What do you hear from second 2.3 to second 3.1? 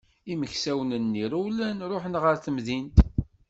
temdint.